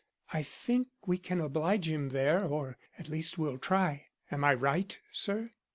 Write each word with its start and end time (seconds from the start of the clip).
I 0.33 0.41
think 0.41 0.87
we 1.05 1.19
can 1.19 1.39
oblige 1.39 1.87
him 1.87 2.09
there, 2.09 2.43
or, 2.43 2.79
at 2.97 3.07
least, 3.07 3.37
we'll 3.37 3.59
try. 3.59 4.07
Am 4.31 4.43
I 4.43 4.55
right, 4.55 4.99
sir?" 5.11 5.51